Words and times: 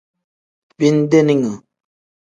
Bindeninga. 0.77 1.51